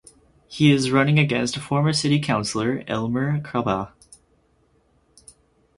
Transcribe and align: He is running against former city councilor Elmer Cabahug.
He 0.47 0.71
is 0.71 0.89
running 0.89 1.19
against 1.19 1.59
former 1.59 1.93
city 1.93 2.19
councilor 2.19 2.83
Elmer 2.87 3.39
Cabahug. 3.41 3.91